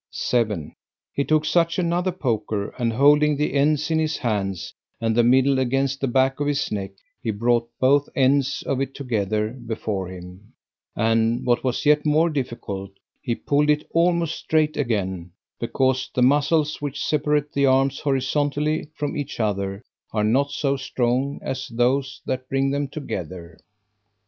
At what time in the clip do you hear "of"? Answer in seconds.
6.39-6.47, 8.63-8.81